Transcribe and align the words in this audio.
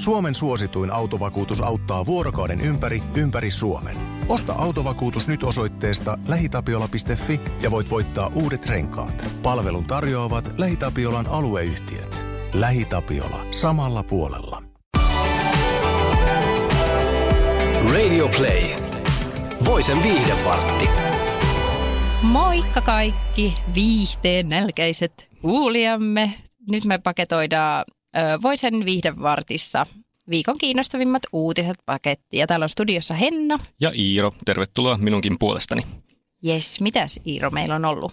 Suomen 0.00 0.34
suosituin 0.34 0.92
autovakuutus 0.92 1.60
auttaa 1.60 2.06
vuorokauden 2.06 2.60
ympäri, 2.60 3.02
ympäri 3.16 3.50
Suomen. 3.50 3.96
Osta 4.28 4.52
autovakuutus 4.52 5.28
nyt 5.28 5.42
osoitteesta 5.42 6.18
lähitapiola.fi 6.28 7.40
ja 7.62 7.70
voit 7.70 7.90
voittaa 7.90 8.30
uudet 8.34 8.66
renkaat. 8.66 9.26
Palvelun 9.42 9.84
tarjoavat 9.84 10.54
LähiTapiolan 10.58 11.26
alueyhtiöt. 11.26 12.24
LähiTapiola. 12.54 13.40
Samalla 13.50 14.02
puolella. 14.02 14.62
Radio 17.94 18.28
Play. 18.36 18.62
Voisen 19.64 20.02
viihdepartti. 20.02 20.88
Moikka 22.22 22.80
kaikki 22.80 23.54
viihteen 23.74 24.48
nälkäiset 24.48 25.28
kuulijamme. 25.42 26.34
Nyt 26.70 26.84
me 26.84 26.98
paketoidaan 26.98 27.84
Voisen 28.42 28.84
viihdevartissa 28.84 29.86
viikon 30.30 30.58
kiinnostavimmat 30.58 31.22
uutiset 31.32 31.76
paketti. 31.86 32.36
Ja 32.36 32.46
täällä 32.46 32.64
on 32.64 32.68
studiossa 32.68 33.14
Henna. 33.14 33.58
Ja 33.80 33.92
Iiro, 33.94 34.32
tervetuloa 34.44 34.98
minunkin 34.98 35.38
puolestani. 35.38 35.82
Jes, 36.42 36.80
mitäs 36.80 37.20
Iiro 37.26 37.50
meillä 37.50 37.74
on 37.74 37.84
ollut? 37.84 38.12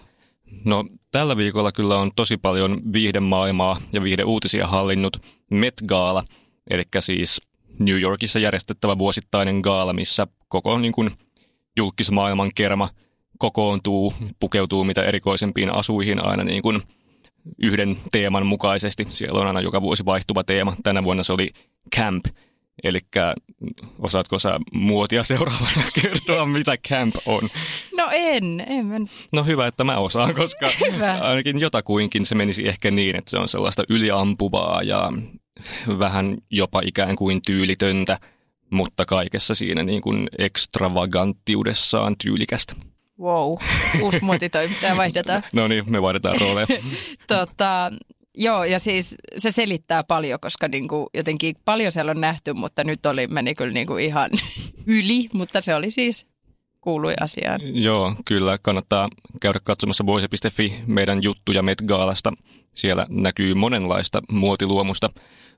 No 0.64 0.84
tällä 1.10 1.36
viikolla 1.36 1.72
kyllä 1.72 1.98
on 1.98 2.10
tosi 2.16 2.36
paljon 2.36 2.92
viihdemaailmaa 2.92 3.80
ja 3.92 4.02
viihdeuutisia 4.02 4.66
hallinnut 4.66 5.16
Met 5.50 5.74
Gala, 5.86 6.24
eli 6.70 6.82
siis 7.00 7.42
New 7.78 8.00
Yorkissa 8.00 8.38
järjestettävä 8.38 8.98
vuosittainen 8.98 9.60
gaala, 9.60 9.92
missä 9.92 10.26
koko 10.48 10.78
niin 10.78 10.92
kuin, 10.92 11.10
julkismaailman 11.76 12.50
kerma 12.54 12.88
kokoontuu, 13.38 14.14
pukeutuu 14.40 14.84
mitä 14.84 15.02
erikoisempiin 15.04 15.74
asuihin 15.74 16.24
aina 16.24 16.44
niin 16.44 16.62
kuin 16.62 16.82
yhden 17.62 17.96
teeman 18.12 18.46
mukaisesti. 18.46 19.06
Siellä 19.10 19.40
on 19.40 19.46
aina 19.46 19.60
joka 19.60 19.82
vuosi 19.82 20.04
vaihtuva 20.04 20.44
teema. 20.44 20.76
Tänä 20.82 21.04
vuonna 21.04 21.22
se 21.22 21.32
oli 21.32 21.50
camp, 21.96 22.24
eli 22.84 23.00
osaatko 23.98 24.38
sä 24.38 24.60
muotia 24.72 25.24
seuraavana 25.24 25.82
kertoa, 26.02 26.46
mitä 26.46 26.76
camp 26.88 27.16
on? 27.26 27.50
No 27.96 28.08
en, 28.12 28.64
en 28.68 28.86
mä... 28.86 28.96
No 29.32 29.44
hyvä, 29.44 29.66
että 29.66 29.84
mä 29.84 29.98
osaan, 29.98 30.34
koska 30.34 30.70
Hyvä. 30.92 31.18
ainakin 31.20 31.60
jotakuinkin 31.60 32.26
se 32.26 32.34
menisi 32.34 32.68
ehkä 32.68 32.90
niin, 32.90 33.16
että 33.16 33.30
se 33.30 33.38
on 33.38 33.48
sellaista 33.48 33.84
yliampuvaa 33.88 34.82
ja 34.82 35.12
vähän 35.98 36.38
jopa 36.50 36.80
ikään 36.84 37.16
kuin 37.16 37.40
tyylitöntä, 37.46 38.18
mutta 38.70 39.04
kaikessa 39.04 39.54
siinä 39.54 39.82
niin 39.82 40.02
kuin 40.02 40.28
ekstravaganttiudessaan 40.38 42.16
tyylikästä. 42.24 42.74
Wow, 43.20 43.56
uusi 44.02 44.20
muotitoimittaja 44.22 44.96
vaihdetaan. 44.96 45.42
No 45.52 45.68
niin, 45.68 45.84
me 45.90 46.02
vaihdetaan 46.02 46.40
rooleja. 46.40 46.66
tota, 47.26 47.90
joo, 48.34 48.64
ja 48.64 48.78
siis 48.78 49.16
se 49.36 49.50
selittää 49.50 50.04
paljon, 50.04 50.40
koska 50.40 50.68
niinku 50.68 51.10
jotenkin 51.14 51.56
paljon 51.64 51.92
siellä 51.92 52.10
on 52.10 52.20
nähty, 52.20 52.52
mutta 52.52 52.84
nyt 52.84 53.06
oli, 53.06 53.26
meni 53.26 53.54
kyllä 53.54 53.72
niinku 53.72 53.96
ihan 53.96 54.30
yli, 54.86 55.28
mutta 55.32 55.60
se 55.60 55.74
oli 55.74 55.90
siis 55.90 56.26
kuului 56.80 57.14
asiaan. 57.20 57.60
Joo, 57.62 58.14
kyllä 58.24 58.58
kannattaa 58.62 59.08
käydä 59.40 59.58
katsomassa 59.64 60.06
voise.fi 60.06 60.74
meidän 60.86 61.22
juttuja 61.22 61.62
Met 61.62 61.82
Gaalasta. 61.82 62.32
Siellä 62.72 63.06
näkyy 63.08 63.54
monenlaista 63.54 64.22
muotiluomusta, 64.32 65.10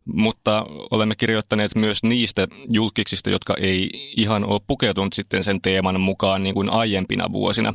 mutta 0.05 0.67
olemme 0.91 1.15
kirjoittaneet 1.17 1.75
myös 1.75 2.03
niistä 2.03 2.49
julkiksista, 2.69 3.31
jotka 3.31 3.55
ei 3.61 3.91
ihan 4.17 4.45
ole 4.45 4.61
pukeutunut 4.67 5.13
sitten 5.13 5.45
sen 5.45 5.61
teeman 5.61 6.01
mukaan 6.01 6.43
niin 6.43 6.55
kuin 6.55 6.71
aiempina 6.71 7.33
vuosina. 7.33 7.75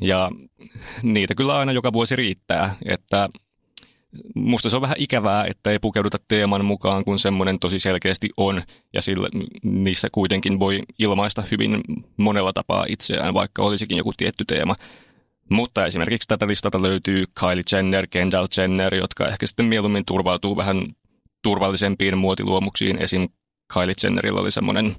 Ja 0.00 0.30
niitä 1.02 1.34
kyllä 1.34 1.58
aina 1.58 1.72
joka 1.72 1.92
vuosi 1.92 2.16
riittää, 2.16 2.74
että 2.84 3.28
musta 4.34 4.70
se 4.70 4.76
on 4.76 4.82
vähän 4.82 4.96
ikävää, 4.98 5.44
että 5.44 5.70
ei 5.70 5.78
pukeuduta 5.78 6.18
teeman 6.28 6.64
mukaan, 6.64 7.04
kun 7.04 7.18
semmoinen 7.18 7.58
tosi 7.58 7.80
selkeästi 7.80 8.30
on, 8.36 8.62
ja 8.94 9.02
sillä, 9.02 9.28
niissä 9.62 10.08
kuitenkin 10.12 10.58
voi 10.58 10.82
ilmaista 10.98 11.42
hyvin 11.50 11.80
monella 12.16 12.52
tapaa 12.52 12.84
itseään, 12.88 13.34
vaikka 13.34 13.62
olisikin 13.62 13.98
joku 13.98 14.12
tietty 14.16 14.44
teema. 14.44 14.76
Mutta 15.50 15.86
esimerkiksi 15.86 16.28
tätä 16.28 16.46
listalta 16.46 16.82
löytyy 16.82 17.24
Kylie 17.40 17.62
Jenner, 17.72 18.06
Kendall 18.10 18.46
Jenner, 18.56 18.94
jotka 18.94 19.28
ehkä 19.28 19.46
sitten 19.46 19.66
mieluummin 19.66 20.04
turvautuu 20.06 20.56
vähän 20.56 20.86
turvallisempiin 21.42 22.18
muotiluomuksiin. 22.18 23.02
Esim. 23.02 23.28
Kylie 23.72 23.94
Jennerillä 24.02 24.40
oli 24.40 24.50
semmoinen 24.50 24.96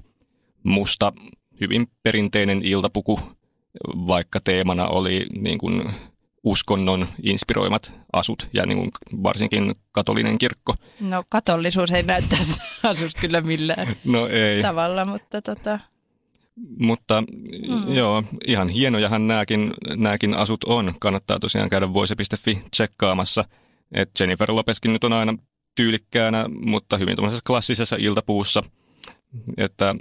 musta, 0.62 1.12
hyvin 1.60 1.86
perinteinen 2.02 2.64
iltapuku, 2.64 3.20
vaikka 3.94 4.40
teemana 4.44 4.86
oli 4.86 5.26
niin 5.38 5.58
kuin 5.58 5.90
uskonnon 6.44 7.08
inspiroimat 7.22 7.94
asut 8.12 8.48
ja 8.52 8.66
niin 8.66 8.78
kuin 8.78 8.90
varsinkin 9.22 9.74
katolinen 9.92 10.38
kirkko. 10.38 10.74
No 11.00 11.24
katollisuus 11.28 11.90
ei 11.90 12.02
näyttäisi 12.02 12.60
asusta 12.82 13.20
kyllä 13.20 13.40
millään 13.40 13.96
No 14.04 14.26
ei, 14.26 14.62
tavalla, 14.62 15.04
mutta 15.04 15.42
tota, 15.42 15.78
mutta 16.78 17.22
mm. 17.68 17.94
joo, 17.94 18.24
ihan 18.46 18.68
hienojahan 18.68 19.26
nämäkin, 19.26 19.72
nämäkin 19.96 20.34
asut 20.34 20.64
on. 20.64 20.94
Kannattaa 21.00 21.38
tosiaan 21.38 21.68
käydä 21.68 21.92
voise.fi 21.92 22.62
tsekkaamassa. 22.70 23.44
Et 23.94 24.10
Jennifer 24.20 24.54
Lopeskin 24.54 24.92
nyt 24.92 25.04
on 25.04 25.12
aina 25.12 25.34
tyylikkäänä, 25.74 26.48
mutta 26.64 26.96
hyvin 26.96 27.16
tuollaisessa 27.16 27.46
klassisessa 27.46 27.96
iltapuussa. 27.98 28.62
Että 29.56 29.94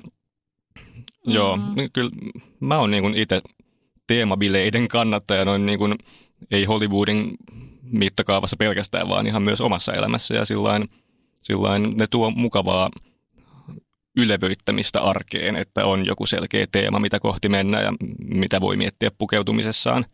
joo, 1.26 1.58
Mm. 1.58 1.64
kyllä 1.94 2.12
mä 2.60 2.78
oon 2.80 2.92
niin 2.92 3.16
itse 3.16 3.42
teemabileiden 4.08 4.88
kannattaja 4.88 5.46
noin 5.46 5.66
niin 5.66 5.80
kuin, 5.80 5.96
ei 6.52 6.66
Hollywoodin 6.66 7.36
mittakaavassa 7.84 8.58
pelkästään, 8.58 9.10
vaan 9.10 9.28
ihan 9.28 9.44
myös 9.44 9.62
omassa 9.62 9.94
elämässä 9.94 10.34
ja 10.34 10.46
sillain, 10.46 10.90
sillain 11.42 11.98
ne 11.98 12.08
tuo 12.08 12.30
mukavaa 12.32 12.90
ylevöittämistä 14.18 15.02
arkeen, 15.02 15.56
että 15.56 15.86
on 15.86 16.06
joku 16.06 16.26
selkeä 16.26 16.68
teema, 16.72 17.00
mitä 17.00 17.20
kohti 17.20 17.50
mennä 17.50 17.82
ja 17.82 17.94
mitä 18.24 18.62
voi 18.62 18.78
miettiä 18.78 19.12
pukeutumisessaan. 19.18 20.06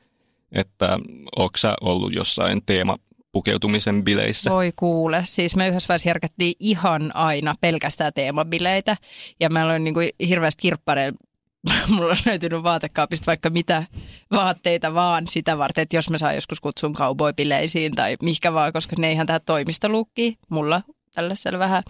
Että 0.52 1.00
onko 1.36 1.58
sä 1.58 1.76
ollut 1.82 2.16
jossain 2.16 2.62
teema 2.66 2.98
pukeutumisen 3.38 4.04
bileissä? 4.04 4.52
voi 4.52 4.72
kuule. 4.76 5.22
Siis 5.24 5.56
me 5.56 5.68
yhdessä 5.68 5.88
vaiheessa 5.88 6.10
järkättiin 6.10 6.54
ihan 6.60 7.16
aina 7.16 7.56
pelkästään 7.62 8.14
teemabileitä 8.14 8.98
ja 9.40 9.50
mä 9.50 9.66
olen 9.66 9.84
niin 9.84 9.94
kuin 9.94 10.10
hirveästi 10.28 10.62
kirppareen 10.62 11.14
Mulla 11.90 12.12
on 12.12 12.18
löytynyt 12.26 12.64
vaatekaapista 12.64 13.26
vaikka 13.26 13.50
mitä 13.50 13.84
vaatteita 14.32 14.94
vaan 14.94 15.28
sitä 15.28 15.58
varten, 15.58 15.82
että 15.82 15.96
jos 15.96 16.10
mä 16.10 16.18
saan 16.18 16.36
joskus 16.36 16.60
kutsun 16.60 16.96
cowboy-bileisiin 16.96 17.96
tai 17.96 18.16
mihinkä 18.24 18.54
vaan, 18.54 18.74
koska 18.74 18.96
ne 19.00 19.12
ihan 19.12 19.28
tähän 19.28 19.42
toimistolukkiin 19.46 20.38
mulla 20.50 20.82
tällaisella 21.14 21.60
vähän 21.60 21.84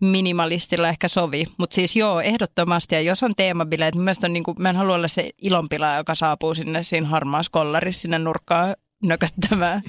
minimalistilla 0.00 0.88
ehkä 0.88 1.08
sovi. 1.08 1.44
Mutta 1.58 1.74
siis 1.74 1.96
joo, 1.96 2.20
ehdottomasti. 2.20 2.94
Ja 2.94 3.00
jos 3.00 3.22
on 3.22 3.34
teemabileet, 3.36 3.94
niin 3.94 4.32
niin 4.32 4.44
kuin, 4.44 4.56
mä 4.58 4.70
en 4.70 4.76
halua 4.76 4.94
olla 4.94 5.08
se 5.08 5.30
ilonpila, 5.42 5.96
joka 5.96 6.14
saapuu 6.14 6.54
sinne 6.54 6.82
siinä 6.82 7.08
harmaassa 7.08 7.52
kollarissa 7.52 8.00
sinne 8.00 8.18
nurkkaan 8.18 8.74
nököttämään. 9.02 9.82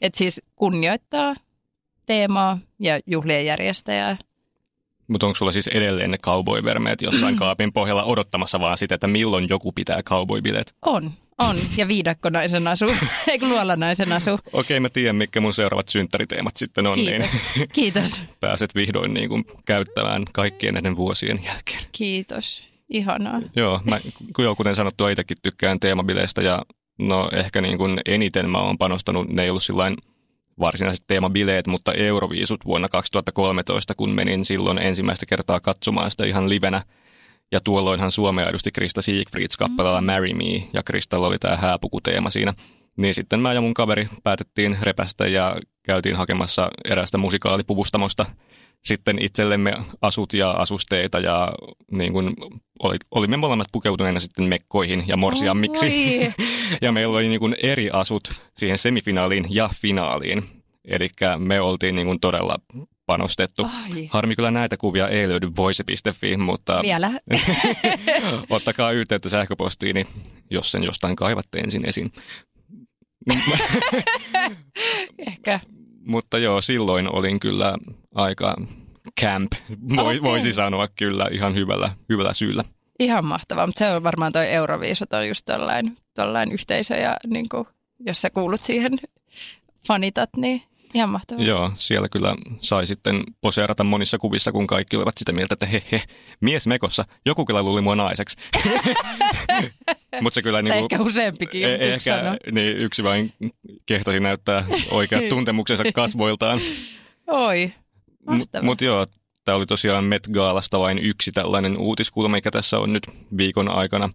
Että 0.00 0.18
siis 0.18 0.40
kunnioittaa 0.56 1.34
teemaa 2.06 2.58
ja 2.78 3.00
juhlien 3.06 3.46
järjestäjää. 3.46 4.16
Mutta 5.08 5.26
onko 5.26 5.36
sulla 5.36 5.52
siis 5.52 5.68
edelleen 5.68 6.10
ne 6.10 6.18
cowboy-vermeet 6.18 7.02
jossain 7.02 7.36
kaapin 7.42 7.72
pohjalla 7.72 8.04
odottamassa 8.04 8.60
vaan 8.60 8.78
sitä, 8.78 8.94
että 8.94 9.06
milloin 9.06 9.48
joku 9.48 9.72
pitää 9.72 10.00
cowboy-bileet? 10.02 10.74
On, 10.82 11.10
on. 11.38 11.56
Ja 11.76 11.88
viidakkonaisen 11.88 12.68
asu, 12.68 12.86
eikö 13.30 13.46
luolanaisen 13.46 14.12
asu. 14.12 14.38
Okei, 14.52 14.80
mä 14.80 14.88
tiedän, 14.88 15.16
mitkä 15.16 15.40
mun 15.40 15.54
seuraavat 15.54 15.88
synttäriteemat 15.88 16.56
sitten 16.56 16.86
on, 16.86 16.94
Kiitos. 16.94 17.30
niin 17.56 17.68
Kiitos. 17.74 18.22
pääset 18.40 18.74
vihdoin 18.74 19.14
niin 19.14 19.28
kuin 19.28 19.44
käyttämään 19.64 20.24
kaikkien 20.32 20.74
näiden 20.74 20.96
vuosien 20.96 21.44
jälkeen. 21.44 21.82
Kiitos. 21.92 22.72
Ihanaa. 22.88 23.40
Joo, 23.56 23.80
mä, 23.84 24.00
joo, 24.38 24.54
kuten 24.54 24.74
sanottua, 24.74 25.10
itsekin 25.10 25.36
tykkään 25.42 25.80
teemabileistä 25.80 26.42
ja 26.42 26.62
no 26.98 27.28
ehkä 27.32 27.60
niin 27.60 27.78
kuin 27.78 28.00
eniten 28.06 28.50
mä 28.50 28.58
oon 28.58 28.78
panostanut, 28.78 29.28
ne 29.28 29.42
ei 29.42 29.50
ollut 29.50 29.64
sillain 29.64 29.96
varsinaiset 30.58 31.04
teemabileet, 31.06 31.66
mutta 31.66 31.92
Euroviisut 31.92 32.64
vuonna 32.64 32.88
2013, 32.88 33.94
kun 33.94 34.10
menin 34.10 34.44
silloin 34.44 34.78
ensimmäistä 34.78 35.26
kertaa 35.26 35.60
katsomaan 35.60 36.10
sitä 36.10 36.24
ihan 36.24 36.48
livenä. 36.48 36.82
Ja 37.52 37.60
tuolloinhan 37.60 38.10
Suomea 38.10 38.48
edusti 38.48 38.72
Krista 38.72 39.02
Siegfrieds 39.02 39.56
kappaleella 39.56 40.00
Marry 40.00 40.34
Me, 40.34 40.68
ja 40.72 40.82
Kristalla 40.82 41.26
oli 41.26 41.38
tämä 41.38 41.56
hääpukuteema 41.56 42.30
siinä. 42.30 42.54
Niin 42.96 43.14
sitten 43.14 43.40
mä 43.40 43.52
ja 43.52 43.60
mun 43.60 43.74
kaveri 43.74 44.08
päätettiin 44.22 44.78
repästä 44.82 45.26
ja 45.26 45.56
käytiin 45.82 46.16
hakemassa 46.16 46.70
eräästä 46.84 47.18
musikaalipuvustamosta 47.18 48.26
sitten 48.84 49.22
itsellemme 49.22 49.76
asut 50.00 50.32
ja 50.32 50.50
asusteita 50.50 51.20
ja 51.20 51.52
niin 51.90 52.12
kuin 52.12 52.36
oli, 52.82 52.96
olimme 53.10 53.36
molemmat 53.36 53.68
pukeutuneena 53.72 54.20
sitten 54.20 54.44
mekkoihin 54.44 55.04
ja 55.06 55.16
morsiammiksi. 55.16 55.86
Oi. 55.86 56.32
ja 56.82 56.92
meillä 56.92 57.16
oli 57.16 57.28
niin 57.28 57.40
kuin 57.40 57.56
eri 57.62 57.90
asut 57.90 58.32
siihen 58.56 58.78
semifinaaliin 58.78 59.46
ja 59.50 59.70
finaaliin. 59.74 60.42
Eli 60.84 61.08
me 61.38 61.60
oltiin 61.60 61.94
niin 61.94 62.06
kuin 62.06 62.20
todella 62.20 62.56
panostettu. 63.06 63.64
Ai. 63.64 64.08
Harmi 64.10 64.36
kyllä 64.36 64.50
näitä 64.50 64.76
kuvia 64.76 65.08
ei 65.08 65.28
löydy 65.28 65.50
voice.fi, 65.56 66.36
mutta 66.36 66.82
Vielä. 66.82 67.10
ottakaa 68.50 68.92
yhteyttä 68.92 69.28
sähköpostiini, 69.28 70.06
jos 70.50 70.70
sen 70.70 70.84
jostain 70.84 71.16
kaivatte 71.16 71.58
ensin 71.58 71.88
esiin. 71.88 72.12
Ehkä. 75.18 75.60
Mutta 76.06 76.38
joo, 76.38 76.60
silloin 76.60 77.14
olin 77.16 77.40
kyllä 77.40 77.74
aika 78.14 78.56
camp, 79.20 79.52
voi, 79.96 80.06
Okei. 80.06 80.22
voisi 80.22 80.52
sanoa 80.52 80.88
kyllä 80.88 81.28
ihan 81.32 81.54
hyvällä, 81.54 81.90
hyvällä 82.08 82.32
syyllä. 82.32 82.64
Ihan 82.98 83.24
mahtavaa, 83.24 83.66
mutta 83.66 83.78
se 83.78 83.90
on 83.90 84.02
varmaan 84.02 84.32
toi 84.32 84.48
Euroviisut 84.48 85.12
on 85.12 85.28
just 85.28 85.44
tollain, 85.44 85.96
tollain 86.14 86.52
yhteisö 86.52 86.94
ja 86.94 87.16
niin 87.26 87.48
kuin, 87.48 87.64
jos 88.00 88.20
sä 88.20 88.30
kuulut 88.30 88.60
siihen 88.60 88.92
fanitat, 89.88 90.30
niin 90.36 90.62
ihan 90.94 91.08
mahtavaa. 91.08 91.44
Joo, 91.44 91.72
siellä 91.76 92.08
kyllä 92.08 92.36
sai 92.60 92.86
sitten 92.86 93.24
poseerata 93.40 93.84
monissa 93.84 94.18
kuvissa, 94.18 94.52
kun 94.52 94.66
kaikki 94.66 94.96
olivat 94.96 95.18
sitä 95.18 95.32
mieltä, 95.32 95.52
että 95.52 95.66
he, 95.66 95.82
he 95.92 96.02
mies 96.40 96.66
mekossa, 96.66 97.04
joku 97.26 97.44
kyllä 97.44 97.62
luuli 97.62 97.80
mua 97.80 97.96
naiseksi. 97.96 98.36
Mutta 100.22 100.34
se 100.34 100.42
kyllä 100.42 100.62
niin 100.62 100.72
kuin, 100.72 100.82
ehkä 100.82 101.00
useampikin 101.02 101.64
e- 101.64 101.74
yksi 101.74 102.10
ehkä 102.10 102.16
sano. 102.16 102.36
niin, 102.52 102.76
yksi 102.76 103.04
vain 103.04 103.32
kehtasi 103.86 104.20
näyttää 104.20 104.64
oikeat 104.90 105.28
tuntemuksensa 105.28 105.84
kasvoiltaan. 105.94 106.58
Oi, 107.26 107.72
Mutta 108.30 108.62
mut 108.62 108.80
joo, 108.80 109.06
tämä 109.44 109.56
oli 109.56 109.66
tosiaan 109.66 110.04
Met 110.04 110.28
Gaalasta 110.32 110.78
vain 110.78 110.98
yksi 110.98 111.32
tällainen 111.32 111.78
uutiskulma, 111.78 112.36
mikä 112.36 112.50
tässä 112.50 112.78
on 112.78 112.92
nyt 112.92 113.02
viikon 113.36 113.68
aikana 113.68 114.10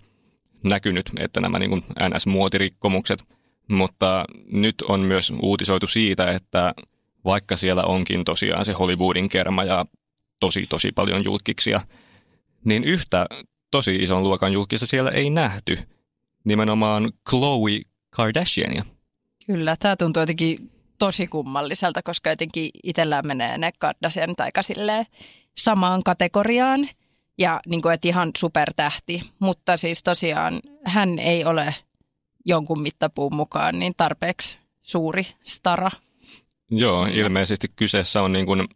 näkynyt, 0.64 1.12
että 1.20 1.42
nämä 1.42 1.60
niin 1.60 1.70
kuin 1.70 1.84
NS-muotirikkomukset. 2.00 3.24
Mutta 3.70 4.26
nyt 4.52 4.76
on 4.82 5.00
myös 5.00 5.34
uutisoitu 5.42 5.88
siitä, 5.88 6.32
että 6.32 6.74
vaikka 7.26 7.58
siellä 7.58 7.84
onkin 7.84 8.26
tosiaan 8.26 8.66
se 8.66 8.72
Hollywoodin 8.72 9.30
kerma 9.30 9.64
ja 9.64 9.86
tosi 10.40 10.66
tosi 10.70 10.92
paljon 10.92 11.24
julkiksia, 11.24 11.82
niin 12.66 12.84
yhtä 12.84 13.26
tosi 13.72 13.96
ison 13.96 14.24
luokan 14.24 14.54
julkista 14.54 14.86
siellä 14.86 15.12
ei 15.12 15.30
nähty. 15.30 15.80
Nimenomaan 16.46 17.12
Khloe 17.30 17.82
Kardashiania. 18.10 18.86
Kyllä, 19.46 19.76
tämä 19.80 19.96
tuntuu 19.96 20.22
jotenkin 20.22 20.72
tosi 21.00 21.28
kummalliselta, 21.28 22.04
koska 22.04 22.30
jotenkin 22.30 22.70
itsellään 22.84 23.28
menee 23.28 23.58
ne 23.58 23.72
Kardashianit 23.80 24.40
aika 24.40 24.64
silleen 24.64 25.06
samaan 25.58 26.04
kategoriaan. 26.04 26.90
Ja 27.38 27.60
niin 27.66 27.82
kuin, 27.82 27.94
että 27.94 28.08
ihan 28.08 28.32
supertähti, 28.38 29.22
mutta 29.40 29.78
siis 29.78 30.04
tosiaan 30.04 30.60
hän 30.86 31.20
ei 31.20 31.46
ole 31.46 31.76
jonkun 32.48 32.82
mittapuun 32.82 33.36
mukaan 33.36 33.80
niin 33.80 33.94
tarpeeksi 33.98 34.58
suuri 34.82 35.28
stara. 35.44 35.90
Joo, 36.72 37.06
Siinä. 37.06 37.22
ilmeisesti 37.22 37.68
kyseessä 37.76 38.22
on 38.22 38.34
niin 38.34 38.46
kuin, 38.46 38.68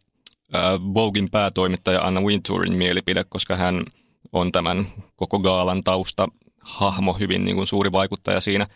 Voguein 0.94 1.30
päätoimittaja 1.30 2.02
Anna 2.02 2.20
Wintourin 2.20 2.76
mielipide, 2.76 3.24
koska 3.28 3.56
hän 3.56 3.84
on 4.32 4.52
tämän 4.52 4.86
koko 5.16 5.38
gaalan 5.38 5.84
tausta 5.84 6.28
hahmo, 6.60 7.12
hyvin 7.12 7.44
niin 7.44 7.54
kuin 7.54 7.66
suuri 7.66 7.92
vaikuttaja 7.92 8.40
siinä. 8.40 8.66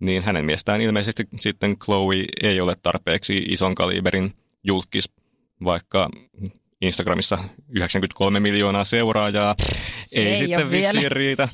Niin 0.00 0.22
hänen 0.22 0.44
mielestään 0.44 0.80
ilmeisesti 0.80 1.28
sitten 1.40 1.78
Chloe 1.78 2.24
ei 2.42 2.60
ole 2.60 2.76
tarpeeksi 2.82 3.36
ison 3.36 3.74
kaliberin 3.74 4.34
julkis, 4.64 5.10
vaikka 5.64 6.08
Instagramissa 6.80 7.38
93 7.68 8.40
miljoonaa 8.40 8.84
seuraajaa 8.84 9.54
Se 10.06 10.22
ei, 10.22 10.26
ei 10.26 10.38
sitten 10.38 10.70
vissiin 10.70 11.12
riitä. 11.12 11.48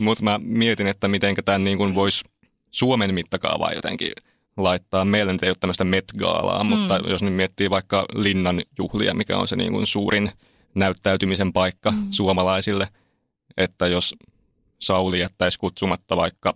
Mutta 0.00 0.24
mä 0.24 0.40
mietin, 0.42 0.86
että 0.86 1.08
miten 1.08 1.34
tämän 1.44 1.64
niin 1.64 1.78
kuin 1.78 1.94
voisi 1.94 2.24
Suomen 2.70 3.14
mittakaavaa 3.14 3.72
jotenkin 3.72 4.12
laittaa. 4.56 5.04
Meillä 5.04 5.32
nyt 5.32 5.42
ei 5.42 5.50
ole 5.50 5.56
tämmöistä 5.60 5.84
Met-gaalaa, 5.84 6.64
mm. 6.64 6.70
mutta 6.70 7.00
jos 7.08 7.22
nyt 7.22 7.34
miettii 7.34 7.70
vaikka 7.70 8.06
Linnan 8.14 8.62
juhlia, 8.78 9.14
mikä 9.14 9.38
on 9.38 9.48
se 9.48 9.56
niin 9.56 9.72
kuin 9.72 9.86
suurin 9.86 10.30
näyttäytymisen 10.74 11.52
paikka 11.52 11.90
mm. 11.90 12.06
suomalaisille, 12.10 12.88
että 13.56 13.86
jos 13.86 14.14
Sauli 14.78 15.20
jättäisi 15.20 15.58
kutsumatta 15.58 16.16
vaikka 16.16 16.54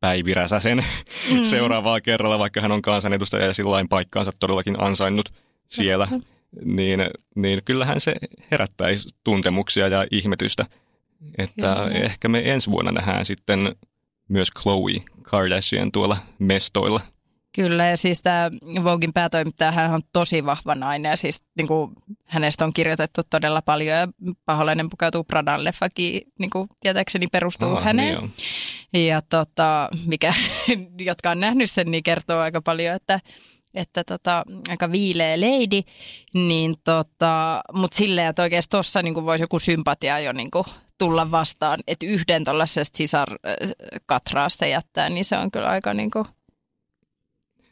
Päivi 0.00 0.34
Räsäsen 0.34 0.84
mm. 1.32 1.42
seuraavaa 1.54 2.00
kerralla, 2.00 2.38
vaikka 2.38 2.60
hän 2.60 2.72
on 2.72 2.82
kansanedustaja 2.82 3.46
ja 3.46 3.54
sillain 3.54 3.88
paikkaansa 3.88 4.32
todellakin 4.40 4.82
ansainnut 4.82 5.28
siellä, 5.68 6.08
niin, 6.64 7.00
niin 7.34 7.60
kyllähän 7.64 8.00
se 8.00 8.14
herättäisi 8.50 9.08
tuntemuksia 9.24 9.88
ja 9.88 10.06
ihmetystä. 10.10 10.66
Että 11.38 11.74
Kyllä. 11.74 12.04
ehkä 12.04 12.28
me 12.28 12.52
ensi 12.52 12.70
vuonna 12.70 12.92
nähdään 12.92 13.24
sitten 13.24 13.76
myös 14.28 14.48
Chloe 14.60 14.92
Kardashian 15.22 15.92
tuolla 15.92 16.16
mestoilla. 16.38 17.00
Kyllä, 17.54 17.86
ja 17.86 17.96
siis 17.96 18.22
tämä 18.22 18.50
Voguein 18.84 19.12
päätoimittaja, 19.12 19.72
hän 19.72 19.90
on 19.90 20.02
tosi 20.12 20.46
vahva 20.46 20.74
nainen, 20.74 21.10
ja 21.10 21.16
siis 21.16 21.42
niin 21.56 21.68
kuin, 21.68 21.90
hänestä 22.24 22.64
on 22.64 22.72
kirjoitettu 22.72 23.20
todella 23.30 23.62
paljon, 23.62 23.98
ja 23.98 24.08
Paholainen 24.44 24.90
pukeutuu 24.90 25.24
Pradan 25.24 25.64
leffakin, 25.64 26.20
niin 26.38 26.50
kuin, 26.50 26.68
tietääkseni 26.80 27.26
perustuu 27.26 27.68
Aha, 27.68 27.80
häneen. 27.80 28.18
niin 28.18 28.32
Niin 28.92 29.08
ja 29.08 29.22
tota, 29.22 29.88
mikä, 30.06 30.34
jotka 30.98 31.30
on 31.30 31.40
nähnyt 31.40 31.70
sen, 31.70 31.90
niin 31.90 32.02
kertoo 32.02 32.38
aika 32.38 32.62
paljon, 32.62 32.94
että, 32.96 33.20
että 33.74 34.04
tota, 34.04 34.44
aika 34.68 34.92
viileä 34.92 35.40
lady, 35.40 35.80
niin 36.34 36.76
tota, 36.84 37.60
mutta 37.72 37.96
silleen, 37.96 38.28
että 38.28 38.42
oikeasti 38.42 38.70
tuossa 38.70 39.02
niin 39.02 39.14
voisi 39.14 39.42
joku 39.44 39.58
sympatia 39.58 40.18
jo 40.18 40.32
niin 40.32 40.50
kuin, 40.50 40.64
tulla 40.98 41.30
vastaan, 41.30 41.80
että 41.86 42.06
yhden 42.06 42.44
tuollaisesta 42.44 42.96
sisarkatraasta 42.96 44.66
jättää, 44.66 45.08
niin 45.08 45.24
se 45.24 45.38
on 45.38 45.50
kyllä 45.50 45.68
aika 45.68 45.94
niin 45.94 46.10
kuin, 46.10 46.24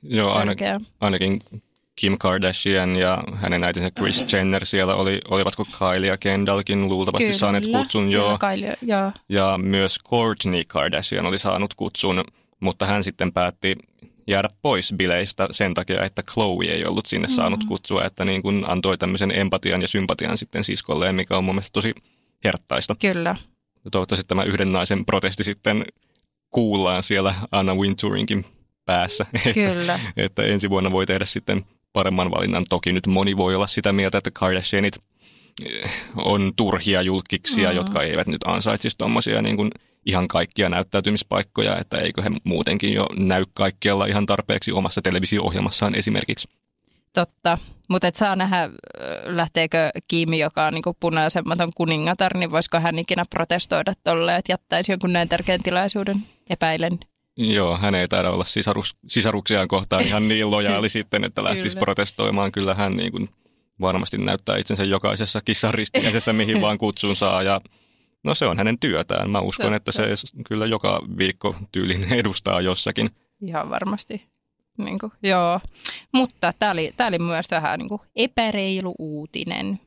Joo, 0.03 0.31
aina, 0.31 0.51
tärkeää. 0.51 0.81
ainakin 1.01 1.41
Kim 1.97 2.19
Kardashian 2.19 2.97
ja 2.97 3.25
hänen 3.35 3.65
äitinsä 3.65 3.91
Kris 3.91 4.33
Jenner 4.33 4.67
siellä 4.67 4.95
oli, 4.95 5.21
olivatko 5.31 5.65
Kylie 5.79 6.09
ja 6.11 6.17
Kendallkin 6.17 6.89
luultavasti 6.89 7.25
Kyllä, 7.25 7.39
saaneet 7.39 7.65
kutsun, 7.67 8.11
joo. 8.11 8.39
Kylie, 8.39 8.77
joo. 8.83 9.13
Ja 9.29 9.59
myös 9.63 9.99
Kourtney 9.99 10.65
Kardashian 10.65 11.27
oli 11.27 11.39
saanut 11.39 11.75
kutsun, 11.75 12.25
mutta 12.61 12.87
hän 12.87 13.05
sitten 13.05 13.33
päätti 13.33 13.77
jäädä 14.33 14.49
pois 14.63 14.95
bileistä 14.97 15.49
sen 15.51 15.75
takia, 15.75 16.05
että 16.05 16.23
Chloe 16.23 16.65
ei 16.67 16.85
ollut 16.85 17.07
sinne 17.07 17.29
Mm. 17.29 17.33
saanut 17.35 17.65
kutsua, 17.65 18.05
että 18.05 18.25
niin 18.25 18.43
kuin 18.43 18.65
antoi 18.69 18.99
tämmöisen 18.99 19.39
empatian 19.39 19.83
ja 19.83 19.89
sympatian 19.89 20.39
sitten 20.39 20.65
siskolleen, 20.65 21.15
mikä 21.15 21.37
on 21.37 21.45
mun 21.45 21.55
mielestä 21.55 21.73
tosi 21.73 21.95
herttaista. 22.45 22.97
Kyllä. 23.01 23.37
Ja 23.85 23.91
toivottavasti 23.91 24.29
tämä 24.29 24.43
yhden 24.43 24.73
naisen 24.73 25.05
protesti 25.05 25.45
sitten 25.45 25.85
kuullaan 26.51 27.03
siellä 27.03 27.35
Anna 27.53 27.75
Wintourinkin 27.75 28.45
päässä, 28.87 29.27
että, 29.35 29.53
Kyllä. 29.53 30.01
että 30.17 30.43
ensi 30.43 30.71
vuonna 30.71 30.91
voi 30.93 31.07
tehdä 31.07 31.25
sitten 31.25 31.65
paremman 31.93 32.31
valinnan. 32.31 32.65
Toki 32.69 32.93
nyt 32.93 33.07
moni 33.07 33.37
voi 33.37 33.55
olla 33.55 33.67
sitä 33.67 33.93
mieltä, 33.93 34.19
että 34.19 34.31
Kardashianit 34.31 34.99
eh, 35.67 35.91
on 36.17 36.53
turhia 36.57 37.03
julkiksia, 37.03 37.71
Mm. 37.71 37.77
jotka 37.77 38.03
eivät 38.03 38.27
nyt 38.27 38.41
ansaitsisi 38.47 38.99
tuommoisia 38.99 39.43
niin 39.43 39.57
kuin 39.57 39.71
ihan 40.07 40.29
kaikkia 40.29 40.69
näyttäytymispaikkoja, 40.69 41.79
että 41.79 41.97
eikö 41.97 42.23
he 42.23 42.31
muutenkin 42.45 42.93
jo 42.93 43.07
näy 43.17 43.45
kaikkialla 43.55 44.07
ihan 44.07 44.27
tarpeeksi 44.27 44.73
omassa 44.73 45.03
televisio-ohjelmassaan 45.03 45.95
esimerkiksi. 45.95 46.49
Totta. 47.15 47.59
Mutta 47.89 48.09
et 48.09 48.17
saa 48.17 48.37
nähdä, 48.37 48.71
lähteekö 49.25 49.91
Kimi, 50.09 50.39
joka 50.39 50.67
on 50.67 50.75
niinku 50.75 50.97
punaisemmaton 51.01 51.71
kuningatar, 51.77 52.37
niin 52.37 52.51
voisiko 52.51 52.81
hän 52.81 52.99
ikinä 52.99 53.25
protestoida 53.31 53.93
tolle, 54.05 54.37
että 54.37 54.53
jättäisi 54.53 54.93
jonkun 54.93 55.13
näin 55.13 55.29
tärkeän 55.29 55.61
tilaisuuden 55.63 56.17
epäilen. 56.51 56.99
Joo, 57.37 57.79
hän 57.79 57.95
ei 57.95 58.09
taida 58.09 58.31
olla 58.31 58.45
sisarus, 58.45 58.97
sisaruksiaan 59.07 59.69
kohtaan 59.69 60.07
ihan 60.07 60.29
niin 60.29 60.51
lojaali 60.51 60.89
sitten, 60.99 61.25
että 61.25 61.45
lähtisi 61.45 61.77
Kyllä. 61.77 61.85
protestoimaan. 61.85 62.53
Kyllä 62.53 62.75
hän 62.75 62.97
niin 62.97 63.13
kuin 63.13 63.29
varmasti 63.81 64.19
näyttää 64.19 64.57
itsensä 64.57 64.85
jokaisessa 64.85 65.41
kissan 65.41 65.75
ristiäisessä, 65.75 66.33
mihin 66.33 66.61
vaan 66.61 66.79
kutsun 66.79 67.17
saa. 67.17 67.43
Ja 67.43 67.61
no 68.25 68.35
se 68.35 68.47
on 68.47 68.59
hänen 68.59 68.79
työtään. 68.79 69.31
Mä 69.31 69.41
uskon, 69.41 69.75
että 69.75 69.93
se 69.93 70.03
kyllä 70.49 70.67
joka 70.67 71.03
viikko 71.19 71.57
tyylin 71.73 72.13
edustaa 72.13 72.61
jossakin. 72.61 73.11
Ihan 73.47 73.71
varmasti. 73.71 74.27
Niinku, 74.79 75.13
joo. 75.23 75.61
Mutta 76.13 76.53
tämä 76.59 76.73
oli, 76.73 76.95
tää 76.97 77.07
oli 77.07 77.19
myös 77.19 77.47
vähän 77.51 77.79
niinku 77.79 78.01
epäreilu 78.17 78.95
uutinen 78.99 79.81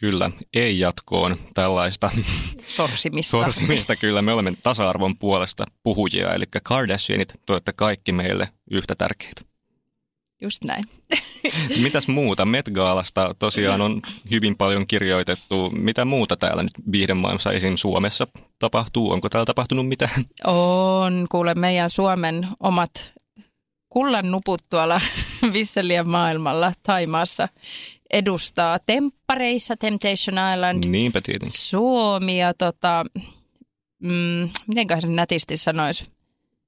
Kyllä, 0.00 0.30
ei 0.54 0.78
jatkoon 0.78 1.36
tällaista 1.54 2.10
sorsimista. 2.66 3.30
sorsimista. 3.30 3.96
Kyllä 3.96 4.22
me 4.22 4.32
olemme 4.32 4.52
tasa-arvon 4.62 5.18
puolesta 5.18 5.64
puhujia, 5.82 6.34
eli 6.34 6.44
Kardashianit, 6.62 7.34
te 7.64 7.72
kaikki 7.76 8.12
meille 8.12 8.48
yhtä 8.70 8.94
tärkeitä. 8.94 9.42
Just 10.40 10.64
näin. 10.64 10.84
Mitäs 11.82 12.08
muuta? 12.08 12.44
Met-gaalasta 12.44 13.34
tosiaan 13.38 13.80
on 13.80 14.02
hyvin 14.30 14.56
paljon 14.56 14.86
kirjoitettu. 14.86 15.70
Mitä 15.70 16.04
muuta 16.04 16.36
täällä 16.36 16.62
nyt 16.62 16.92
viihdemaailmassa 16.92 17.52
esim. 17.52 17.76
Suomessa 17.76 18.26
tapahtuu? 18.58 19.10
Onko 19.10 19.28
täällä 19.28 19.46
tapahtunut 19.46 19.88
mitään? 19.88 20.24
On, 20.46 21.26
kuule 21.30 21.54
meidän 21.54 21.90
Suomen 21.90 22.48
omat 22.60 23.12
kullan 23.88 24.30
nuput 24.30 24.62
tuolla 24.70 25.00
Visselien 25.52 26.08
maailmalla 26.08 26.72
Taimaassa 26.82 27.48
edustaa 28.12 28.78
temppareissa 28.86 29.76
Temptation 29.76 30.36
Island 30.54 30.84
Niinpä 30.86 31.20
tietenkin. 31.20 31.60
Suomi 31.60 32.40
ja 32.40 32.54
tota, 32.54 33.04
mm, 34.02 34.48
mitenköhän 34.66 35.02
se 35.02 35.08
nätisti 35.08 35.56
sanoisi? 35.56 36.17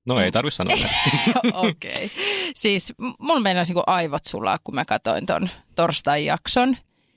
No 0.07 0.21
ei 0.21 0.33
tarvitse 0.33 0.57
sanoa 0.57 0.77
näistä. 0.83 1.11
Okei. 1.53 1.93
Okay. 1.93 2.09
Siis 2.57 2.93
mulla 3.19 3.41
meinasi 3.41 3.71
niinku 3.73 3.83
aivot 3.87 4.25
sulaa, 4.25 4.59
kun 4.65 4.75
mä 4.75 4.85
katsoin 4.85 5.27
ton 5.27 5.49
torstain 5.75 6.25
jakson. 6.25 6.77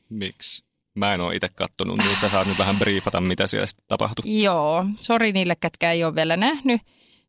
Miksi? 0.10 0.64
Mä 0.96 1.14
en 1.14 1.22
ole 1.22 1.36
itse 1.36 1.50
kattonut, 1.56 1.98
niin 1.98 2.18
sä 2.22 2.30
saat 2.30 2.48
nyt 2.48 2.58
vähän 2.58 2.80
briefata, 2.80 3.22
mitä 3.22 3.48
siellä 3.48 3.68
sitten 3.68 3.86
tapahtui. 3.88 4.42
Joo, 4.44 4.86
sori 5.00 5.32
niille, 5.32 5.56
ketkä 5.56 5.92
ei 5.92 6.04
ole 6.04 6.16
vielä 6.16 6.38
nähnyt, 6.38 6.82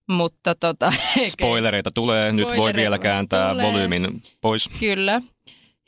mutta 0.08 0.54
tota... 0.54 0.92
Spoilereita 1.28 1.90
tulee, 1.90 2.32
nyt 2.32 2.46
voi 2.46 2.56
Spoilereita 2.56 2.80
vielä 2.80 2.98
kääntää 2.98 3.50
tulee. 3.50 3.66
volyymin 3.66 4.22
pois. 4.40 4.70
Kyllä. 4.80 5.22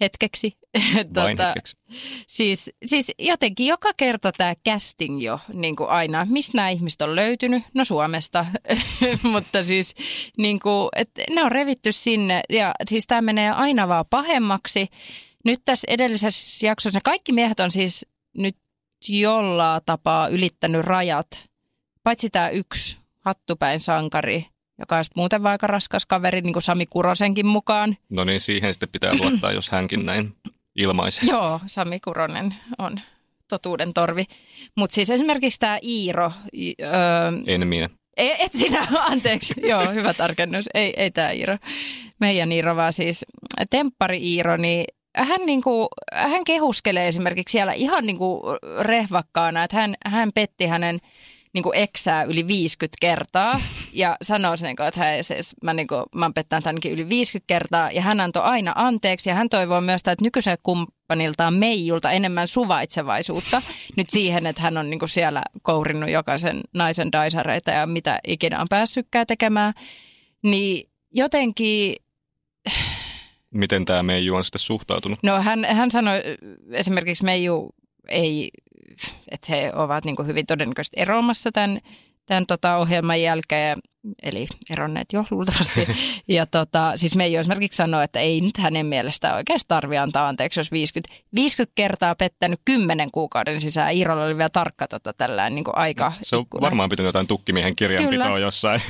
Hetkeksi. 0.00 0.56
Vain 1.14 1.38
hetkeksi. 1.38 1.76
Siis, 2.26 2.70
siis 2.84 3.12
jotenkin 3.18 3.66
joka 3.66 3.90
kerta 3.96 4.32
tämä 4.32 4.54
casting 4.68 5.22
jo 5.22 5.40
niin 5.52 5.76
kuin 5.76 5.90
aina, 5.90 6.26
mistä 6.30 6.58
nämä 6.58 6.68
ihmiset 6.68 7.02
on 7.02 7.16
löytynyt? 7.16 7.62
No 7.74 7.84
Suomesta, 7.84 8.46
mutta 9.32 9.64
siis 9.64 9.94
niin 10.38 10.60
kuin, 10.60 10.88
että 10.96 11.22
ne 11.30 11.44
on 11.44 11.52
revitty 11.52 11.92
sinne 11.92 12.42
ja 12.50 12.72
siis 12.88 13.06
tämä 13.06 13.22
menee 13.22 13.50
aina 13.50 13.88
vaan 13.88 14.04
pahemmaksi. 14.10 14.86
Nyt 15.44 15.60
tässä 15.64 15.86
edellisessä 15.90 16.66
jaksossa 16.66 17.00
kaikki 17.04 17.32
miehet 17.32 17.60
on 17.60 17.70
siis 17.70 18.06
nyt 18.36 18.56
jollain 19.08 19.82
tapaa 19.86 20.28
ylittänyt 20.28 20.84
rajat, 20.84 21.26
paitsi 22.02 22.30
tämä 22.30 22.48
yksi 22.48 22.96
hattupäin 23.20 23.80
sankari, 23.80 24.46
joka 24.78 24.96
on 24.96 25.04
sitten 25.04 25.20
muuten 25.20 25.42
vaan 25.42 25.52
aika 25.52 25.66
raskas 25.66 26.06
kaveri, 26.06 26.40
niin 26.40 26.52
kuin 26.52 26.62
Sami 26.62 26.86
Kurosenkin 26.86 27.46
mukaan. 27.46 27.96
No 28.10 28.24
niin, 28.24 28.40
siihen 28.40 28.74
sitten 28.74 28.88
pitää 28.88 29.12
luottaa, 29.18 29.52
jos 29.52 29.70
hänkin 29.70 30.06
näin 30.06 30.34
ilmaisee. 30.76 31.28
Joo, 31.28 31.60
Sami 31.66 32.00
Kuronen 32.00 32.54
on 32.78 33.00
totuuden 33.48 33.94
torvi. 33.94 34.24
Mutta 34.76 34.94
siis 34.94 35.10
esimerkiksi 35.10 35.58
tämä 35.58 35.78
Iiro. 35.82 36.32
Öö, 36.82 36.90
en 37.46 37.66
minä. 37.66 37.90
Ei, 38.16 38.36
et 38.38 38.52
sinä, 38.52 38.86
anteeksi. 39.10 39.54
Joo, 39.62 39.92
hyvä 39.92 40.14
tarkennus. 40.14 40.64
Ei, 40.74 40.94
ei 40.96 41.10
tämä 41.10 41.30
Iiro. 41.30 41.58
Meidän 42.20 42.52
Iiro, 42.52 42.76
vaan 42.76 42.92
siis 42.92 43.24
Temppari 43.70 44.34
Iiro, 44.34 44.56
niin 44.56 44.84
hän, 45.16 45.46
niinku, 45.46 45.88
hän 46.12 46.44
kehuskelee 46.44 47.08
esimerkiksi 47.08 47.52
siellä 47.52 47.72
ihan 47.72 48.06
niinku 48.06 48.42
rehvakkaana, 48.80 49.64
että 49.64 49.76
hän, 49.76 49.94
hän 50.06 50.32
petti 50.32 50.66
hänen 50.66 50.98
niin 51.52 51.62
kuin 51.62 51.78
eksää 51.78 52.22
yli 52.22 52.46
50 52.46 52.96
kertaa 53.00 53.60
ja 53.96 54.16
sanoo 54.22 54.56
sen, 54.56 54.76
että 54.88 55.00
hei, 55.00 55.22
siis, 55.22 55.54
mä, 55.62 55.74
niin 55.74 55.86
kuin, 55.86 56.04
mä 56.14 56.24
oon 56.24 56.34
pettänyt 56.34 56.66
ainakin 56.66 56.92
yli 56.92 57.08
50 57.08 57.46
kertaa 57.46 57.90
ja 57.90 58.02
hän 58.02 58.20
antoi 58.20 58.42
aina 58.42 58.72
anteeksi 58.74 59.30
ja 59.30 59.34
hän 59.34 59.48
toivoo 59.48 59.80
myös, 59.80 59.98
että 60.00 60.16
nykyisen 60.20 60.58
kumppaniltaan 60.62 61.54
Meijulta 61.54 62.10
enemmän 62.10 62.48
suvaitsevaisuutta 62.48 63.62
nyt 63.96 64.10
siihen, 64.10 64.46
että 64.46 64.62
hän 64.62 64.78
on 64.78 64.90
niin 64.90 64.98
kuin 64.98 65.08
siellä 65.08 65.42
kourinnut 65.62 66.10
jokaisen 66.10 66.60
naisen 66.74 67.12
daisareita 67.12 67.70
ja 67.70 67.86
mitä 67.86 68.18
ikinä 68.26 68.60
on 68.60 68.66
päässytkään 68.70 69.26
tekemään, 69.26 69.74
niin 70.42 70.90
jotenkin 71.14 71.96
Miten 73.54 73.84
tämä 73.84 74.02
Meiju 74.02 74.34
on 74.34 74.44
sitten 74.44 74.58
suhtautunut? 74.58 75.18
No 75.22 75.42
hän, 75.42 75.64
hän 75.64 75.90
sanoi 75.90 76.20
esimerkiksi 76.72 77.24
Meiju 77.24 77.74
ei 78.08 78.50
että 79.30 79.46
he 79.50 79.72
ovat 79.74 80.04
niin 80.04 80.26
hyvin 80.26 80.46
todennäköisesti 80.46 81.00
eroamassa 81.00 81.52
tämän, 81.52 81.80
tämän 82.26 82.46
tota 82.46 82.76
ohjelman 82.76 83.22
jälkeen, 83.22 83.78
eli 84.22 84.46
eronneet 84.70 85.12
jo 85.12 85.24
luultavasti. 85.30 85.86
Ja 86.28 86.46
tota, 86.46 86.92
siis 86.96 87.16
me 87.16 87.24
ei 87.24 87.36
esimerkiksi 87.36 87.76
sanoa, 87.76 88.02
että 88.02 88.20
ei 88.20 88.40
nyt 88.40 88.58
hänen 88.58 88.86
mielestä 88.86 89.34
oikeasti 89.34 89.68
tarvitse 89.68 89.98
antaa 89.98 90.28
anteeksi, 90.28 90.60
jos 90.60 90.72
50, 90.72 91.14
50 91.34 91.72
kertaa 91.74 92.14
pettänyt 92.14 92.60
10 92.64 93.10
kuukauden 93.10 93.60
sisään. 93.60 93.92
Iirolla 93.92 94.24
oli 94.24 94.36
vielä 94.36 94.48
tarkka 94.48 94.88
tota, 94.88 95.12
tällainen 95.12 95.54
niin 95.54 95.64
kuin 95.64 95.76
aika. 95.76 96.12
Se 96.22 96.36
on 96.36 96.42
ikkuna. 96.42 96.62
varmaan 96.62 96.88
pitänyt 96.88 97.08
jotain 97.08 97.26
tukkimiehen 97.26 97.76
kirjanpitoa 97.76 98.26
Kyllä. 98.26 98.38
jossain. 98.38 98.80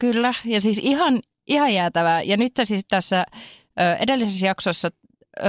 Kyllä, 0.00 0.34
ja 0.44 0.60
siis 0.60 0.78
ihan, 0.82 1.20
ihan 1.46 1.74
jäätävää. 1.74 2.22
Ja 2.22 2.36
nyt 2.36 2.52
siis 2.64 2.84
tässä 2.88 3.24
ö, 3.80 3.96
edellisessä 4.00 4.46
jaksossa 4.46 4.88
ö, 5.38 5.42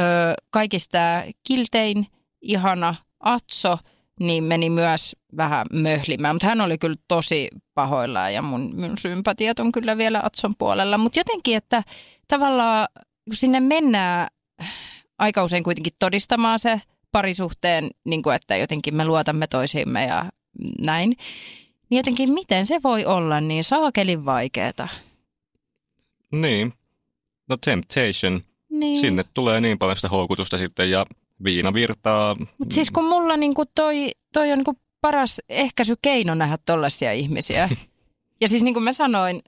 kaikista 0.49 0.97
kiltein, 1.43 2.07
ihana– 2.41 2.95
Atso 3.21 3.77
niin 4.21 4.43
meni 4.43 4.69
myös 4.69 5.15
vähän 5.37 5.65
möhlimään, 5.73 6.35
mutta 6.35 6.47
hän 6.47 6.61
oli 6.61 6.77
kyllä 6.77 6.95
tosi 7.07 7.49
pahoillaan 7.73 8.33
ja 8.33 8.41
mun, 8.41 8.73
mun 8.75 8.97
sympatiat 8.97 9.59
on 9.59 9.71
kyllä 9.71 9.97
vielä 9.97 10.21
Atson 10.23 10.55
puolella. 10.57 10.97
Mutta 10.97 11.19
jotenkin, 11.19 11.57
että 11.57 11.83
tavallaan 12.27 12.87
kun 13.25 13.35
sinne 13.35 13.59
mennään 13.59 14.27
aika 15.19 15.43
usein 15.43 15.63
kuitenkin 15.63 15.93
todistamaan 15.99 16.59
se 16.59 16.81
parisuhteen, 17.11 17.89
niin 18.05 18.23
kuin 18.23 18.35
että 18.35 18.55
jotenkin 18.55 18.95
me 18.95 19.05
luotamme 19.05 19.47
toisiimme 19.47 20.05
ja 20.05 20.25
näin, 20.85 21.09
niin 21.89 21.97
jotenkin 21.97 22.33
miten 22.33 22.67
se 22.67 22.79
voi 22.83 23.05
olla 23.05 23.41
niin 23.41 23.63
saakelin 23.63 24.25
vaikeeta? 24.25 24.87
Niin, 26.31 26.73
no 27.49 27.57
temptation. 27.65 28.41
Niin. 28.69 28.95
Sinne 28.95 29.23
tulee 29.33 29.61
niin 29.61 29.79
paljon 29.79 29.95
sitä 29.95 30.09
houkutusta 30.09 30.57
sitten 30.57 30.91
ja 30.91 31.05
viina 31.43 31.73
virtaa. 31.73 32.35
Mutta 32.57 32.73
siis 32.73 32.91
kun 32.91 33.05
mulla 33.05 33.37
niinku 33.37 33.63
toi, 33.75 34.11
toi 34.33 34.51
on 34.51 34.57
niinku 34.57 34.77
paras 35.01 35.41
ehkäisykeino 35.49 36.35
nähdä 36.35 36.57
tollaisia 36.65 37.13
ihmisiä. 37.13 37.69
ja 38.41 38.49
siis 38.49 38.63
niin 38.63 38.73
kuin 38.73 38.83
mä 38.83 38.93
sanoin 38.93 39.41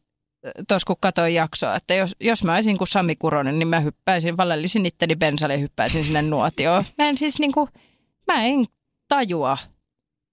tuossa 0.67 0.87
kun 0.87 0.95
katsoin 0.99 1.33
jaksoa, 1.33 1.75
että 1.75 1.93
jos, 1.93 2.15
jos 2.19 2.43
mä 2.43 2.55
olisin 2.55 2.77
kuin 2.77 2.87
Sami 2.87 3.15
Kuronen, 3.15 3.59
niin 3.59 3.67
mä 3.67 3.79
hyppäisin, 3.79 4.37
valellisin 4.37 4.85
itteni 4.85 5.15
bensalle 5.15 5.53
ja 5.53 5.59
hyppäisin 5.59 6.05
sinne 6.05 6.21
nuotioon. 6.21 6.83
Mä 6.97 7.09
en 7.09 7.17
siis 7.17 7.39
niinku, 7.39 7.69
mä 8.27 8.45
en 8.45 8.65
tajua. 9.07 9.57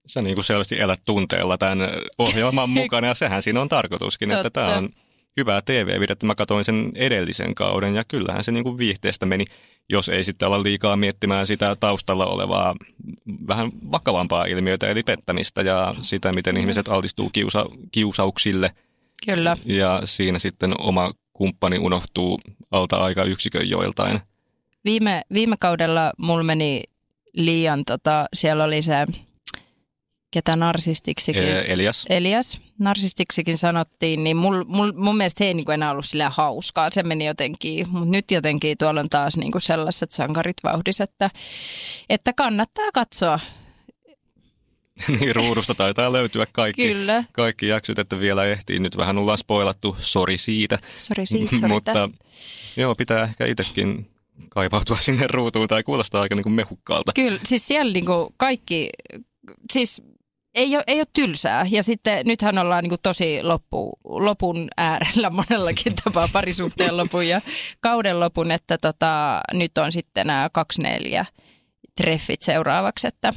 Sä 0.06 0.22
niin 0.22 0.34
kuin 0.34 0.44
selvästi 0.44 0.80
elät 0.80 1.00
tunteella 1.04 1.58
tämän 1.58 1.78
ohjelman 2.18 2.70
mukana 2.70 3.06
ja 3.06 3.14
sehän 3.14 3.42
siinä 3.42 3.60
on 3.60 3.68
tarkoituskin, 3.68 4.30
että 4.30 4.50
tämä 4.50 4.76
on 4.76 4.88
hyvää 5.36 5.62
TV-videttä. 5.62 6.26
Mä 6.26 6.34
katsoin 6.34 6.64
sen 6.64 6.92
edellisen 6.94 7.54
kauden 7.54 7.94
ja 7.94 8.04
kyllähän 8.08 8.44
se 8.44 8.52
niin 8.52 8.64
kuin 8.64 8.78
viihteestä 8.78 9.26
meni 9.26 9.44
jos 9.90 10.08
ei 10.08 10.24
sitten 10.24 10.48
olla 10.48 10.62
liikaa 10.62 10.96
miettimään 10.96 11.46
sitä 11.46 11.76
taustalla 11.80 12.26
olevaa 12.26 12.74
vähän 13.48 13.70
vakavampaa 13.92 14.44
ilmiötä, 14.44 14.88
eli 14.88 15.02
pettämistä 15.02 15.62
ja 15.62 15.94
sitä, 16.00 16.32
miten 16.32 16.56
ihmiset 16.56 16.88
altistuu 16.88 17.30
kiusa, 17.32 17.66
kiusauksille. 17.92 18.74
Kyllä. 19.26 19.56
Ja 19.64 20.02
siinä 20.04 20.38
sitten 20.38 20.80
oma 20.80 21.12
kumppani 21.32 21.78
unohtuu 21.78 22.40
alta 22.70 22.96
aika 22.96 23.24
yksikön 23.24 23.68
joiltain. 23.68 24.20
Viime, 24.84 25.22
viime 25.32 25.56
kaudella 25.60 26.12
mulla 26.18 26.42
meni 26.42 26.82
liian, 27.34 27.84
tota, 27.84 28.26
siellä 28.34 28.64
oli 28.64 28.82
se 28.82 29.06
ketä 30.30 30.56
narsistiksikin. 30.56 31.42
Elias. 31.44 32.06
Elias, 32.08 32.60
narsistiksikin 32.78 33.58
sanottiin, 33.58 34.24
niin 34.24 34.36
mul, 34.36 34.64
mul, 34.66 34.92
mun 34.96 35.16
mielestä 35.16 35.38
se 35.38 35.44
ei 35.44 35.54
niin 35.54 35.64
kuin 35.64 35.74
enää 35.74 35.90
ollut 35.90 36.06
sillä 36.06 36.30
hauskaa. 36.30 36.90
Se 36.90 37.02
meni 37.02 37.26
jotenkin, 37.26 37.88
mutta 37.88 38.10
nyt 38.10 38.30
jotenkin 38.30 38.78
tuolla 38.78 39.00
on 39.00 39.08
taas 39.08 39.36
niin 39.36 39.52
kuin 39.52 39.62
sellaiset 39.62 40.12
sankarit 40.12 40.56
vauhdis, 40.64 41.00
että, 41.00 41.30
että 42.08 42.32
kannattaa 42.32 42.90
katsoa. 42.94 43.40
niin, 45.20 45.36
ruudusta 45.36 45.74
taitaa 45.74 46.12
löytyä 46.12 46.46
kaikki, 46.52 46.82
Kyllä. 46.82 47.24
kaikki 47.32 47.66
jaksot, 47.66 47.98
että 47.98 48.18
vielä 48.18 48.44
ehtii. 48.44 48.78
Nyt 48.78 48.96
vähän 48.96 49.18
ollaan 49.18 49.38
spoilattu, 49.38 49.96
sori 49.98 50.38
siitä. 50.38 50.78
Sori 50.96 51.26
siitä, 51.26 51.56
sori 51.56 51.68
Mutta 51.68 51.92
tästä. 51.92 52.16
joo, 52.76 52.94
pitää 52.94 53.24
ehkä 53.24 53.46
itsekin 53.46 54.10
kaipautua 54.48 54.96
sinne 54.96 55.26
ruutuun 55.26 55.68
tai 55.68 55.82
kuulostaa 55.82 56.22
aika 56.22 56.34
niin 56.34 56.42
kuin 56.42 56.52
mehukkaalta. 56.52 57.12
Kyllä, 57.12 57.40
siis 57.44 57.68
siellä 57.68 57.92
niin 57.92 58.06
kuin 58.06 58.34
kaikki, 58.36 58.90
siis 59.72 60.02
ei 60.54 60.76
ole, 60.76 60.84
ei 60.86 61.00
ole 61.00 61.06
tylsää. 61.12 61.66
Ja 61.70 61.82
sitten 61.82 62.26
nythän 62.26 62.58
ollaan 62.58 62.84
niin 62.84 62.98
tosi 63.02 63.42
loppu, 63.42 63.98
lopun 64.04 64.68
äärellä 64.76 65.30
monellakin 65.50 65.94
tapaa 66.04 66.28
parisuhteen 66.32 66.96
lopun 66.96 67.28
ja 67.28 67.40
kauden 67.80 68.20
lopun, 68.20 68.50
että 68.50 68.78
tota, 68.78 69.40
nyt 69.52 69.78
on 69.78 69.92
sitten 69.92 70.26
nämä 70.26 70.50
kaksi 70.52 70.82
neljä 70.82 71.26
treffit 71.96 72.42
seuraavaksi, 72.42 73.06
että 73.06 73.32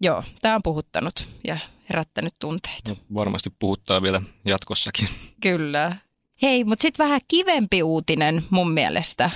joo, 0.00 0.24
tämä 0.42 0.54
on 0.54 0.62
puhuttanut 0.62 1.28
ja 1.46 1.58
herättänyt 1.90 2.34
tunteita. 2.38 2.90
No, 2.90 2.96
varmasti 3.14 3.50
puhuttaa 3.58 4.02
vielä 4.02 4.22
jatkossakin. 4.44 5.08
Kyllä. 5.40 5.96
Hei, 6.42 6.64
mutta 6.64 6.82
sitten 6.82 7.04
vähän 7.04 7.20
kivempi 7.28 7.82
uutinen 7.82 8.44
mun 8.50 8.70
mielestä, 8.70 9.30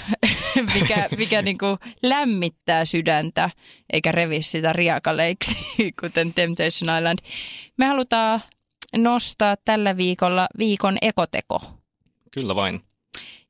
mikä, 0.74 1.08
mikä 1.16 1.42
niinku 1.42 1.78
lämmittää 2.02 2.84
sydäntä 2.84 3.50
eikä 3.92 4.12
revi 4.12 4.42
sitä 4.42 4.72
riakaleiksi, 4.72 5.56
kuten 6.00 6.34
Temptation 6.34 6.98
Island. 6.98 7.18
Me 7.78 7.86
halutaan 7.86 8.42
nostaa 8.96 9.56
tällä 9.64 9.96
viikolla 9.96 10.46
viikon 10.58 10.98
ekoteko. 11.02 11.60
Kyllä 12.30 12.54
vain. 12.54 12.80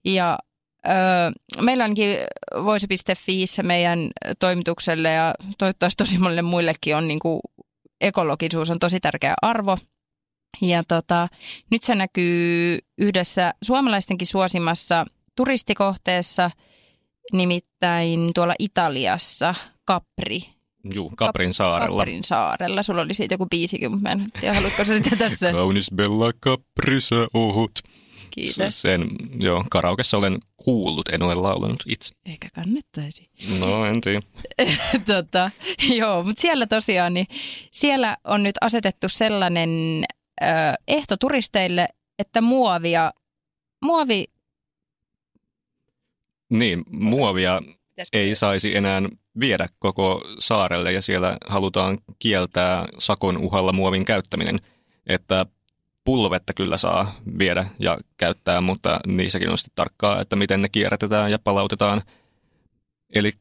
Ja 0.05 0.39
öö, 0.87 0.95
meillä 1.61 1.85
onkin 1.85 2.17
voisi.fiissä 2.65 3.63
meidän 3.63 4.11
toimitukselle 4.39 5.13
ja 5.13 5.35
toivottavasti 5.59 6.05
tosi 6.05 6.19
monille 6.19 6.43
muillekin 6.43 6.97
on 6.97 7.09
niinku, 7.09 7.41
ekologisuus 8.01 8.71
on 8.71 8.79
tosi 8.79 9.01
tärkeä 9.01 9.35
arvo– 9.43 9.79
ja 10.61 10.83
tota, 10.89 11.29
nyt 11.71 11.83
se 11.83 11.95
näkyy 11.95 12.79
yhdessä 12.99 13.55
suomalaistenkin 13.63 14.27
suosimassa 14.27 15.07
turistikohteessa, 15.37 16.51
nimittäin 17.33 18.31
tuolla 18.35 18.55
Italiassa, 18.59 19.55
Capri. 19.89 20.43
Juu, 20.95 21.13
Caprin 21.17 21.55
saarella. 21.55 22.03
Caprin 22.03 22.25
saarella. 22.25 22.83
Sulla 22.83 23.03
oli 23.03 23.15
siitä 23.15 23.35
joku 23.35 23.47
en 24.13 24.33
tiedä, 24.41 24.55
haluatko 24.55 24.85
sä 24.85 24.95
sitä 24.95 25.17
tässä? 25.17 25.53
Kaunis 25.53 25.91
Bella 25.95 26.33
Capri, 26.33 27.01
sä 27.01 27.29
ohut. 27.35 27.73
Kiitos. 28.31 28.83
Sen, 28.83 29.09
joo, 29.43 29.65
karaokessa 29.71 30.17
olen 30.17 30.39
kuullut, 30.57 31.09
en 31.09 31.23
ole 31.23 31.35
laulanut 31.35 31.83
itse. 31.89 32.15
Eikä 32.27 32.49
kannattaisi. 32.55 33.25
No, 33.61 33.87
en 33.87 34.01
tiedä. 34.01 34.21
tota, 35.15 35.51
joo, 35.97 36.25
mutta 36.25 36.41
siellä 36.41 36.67
tosiaan, 36.67 37.15
niin 37.15 37.27
siellä 37.73 38.17
on 38.25 38.43
nyt 38.43 38.55
asetettu 38.61 39.09
sellainen 39.09 40.05
ehto 40.89 41.17
turisteille, 41.17 41.89
että 42.19 42.41
muovia, 42.41 43.13
muovi 43.85 44.25
Niin, 46.53 46.83
muovia 46.91 47.61
ei 48.13 48.35
saisi 48.35 48.77
enää 48.77 49.03
viedä 49.41 49.69
koko 49.79 50.25
saarelle 50.39 50.93
ja 50.93 51.03
siellä 51.03 51.37
halutaan 51.47 51.99
kieltää 52.19 52.89
sakon 52.99 53.37
uhalla 53.37 53.73
muovin 53.73 54.05
käyttäminen. 54.05 54.61
Että 55.07 55.47
pulvetta 56.05 56.55
kyllä 56.55 56.77
saa 56.77 57.15
viedä 57.39 57.67
ja 57.79 57.99
käyttää, 58.17 58.61
mutta 58.61 59.01
niissäkin 59.07 59.51
on 59.51 59.59
sitten 59.59 59.77
tarkkaa, 59.77 60.21
että 60.21 60.37
miten 60.37 60.63
ne 60.63 60.69
kierrätetään 60.69 61.31
ja 61.31 61.39
palautetaan. 61.39 62.03
Eli 63.15 63.33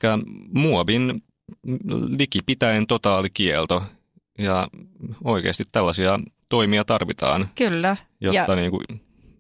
muovin 0.54 1.24
likipitäen 2.18 2.88
totaalikielto 2.88 3.84
ja 4.38 4.68
oikeasti 5.24 5.64
tällaisia 5.72 6.20
toimia 6.50 6.86
tarvitaan. 6.86 7.50
Kyllä. 7.56 7.98
Jotta 8.22 8.52
ja... 8.52 8.56
niin 8.56 8.72
kuin 8.72 8.86